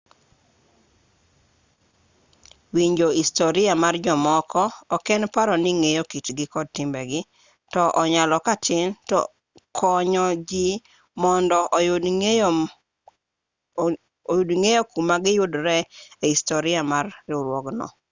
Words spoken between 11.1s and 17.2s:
mondo oyud ng'eyo kama giyudore ei historia mar